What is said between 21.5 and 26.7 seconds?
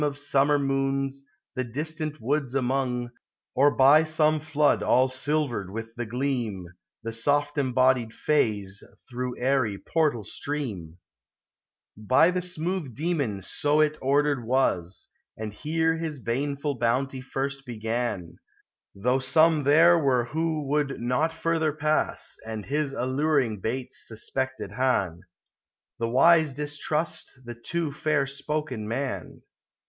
pass, And his alluring baits suspected han. The wise